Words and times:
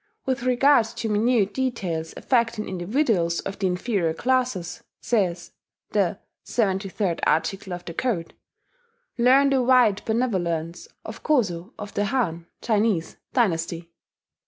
"With 0.25 0.41
regard 0.41 0.85
to 0.97 1.09
minute 1.09 1.53
details 1.53 2.15
affecting 2.17 2.67
individuals 2.67 3.39
of 3.41 3.59
the 3.59 3.67
inferior 3.67 4.15
classes," 4.15 4.81
says 4.99 5.51
the 5.91 6.17
73d 6.43 7.19
article 7.27 7.71
of 7.71 7.85
the 7.85 7.93
code, 7.93 8.33
"learn 9.19 9.51
the 9.51 9.61
wide 9.61 10.01
benevolence 10.05 10.87
of 11.05 11.21
Koso 11.21 11.75
of 11.77 11.93
the 11.93 12.05
Han 12.05 12.47
[Chinese] 12.63 13.17
dynasty." 13.33 13.91